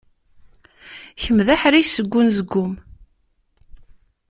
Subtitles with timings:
[1.21, 2.73] Kemm d aḥric seg unezgum.